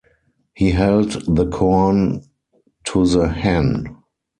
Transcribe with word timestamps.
He 0.55 0.71
held 0.71 1.11
the 1.27 1.47
corn 1.47 2.23
to 2.85 3.05
the 3.05 3.27
hen. 3.27 3.97